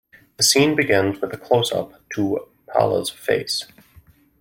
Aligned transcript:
The 0.37 0.43
scene 0.43 0.75
begins 0.75 1.21
with 1.21 1.31
a 1.31 1.37
closeup 1.37 1.93
to 2.15 2.49
Paula's 2.73 3.11
face. 3.11 3.65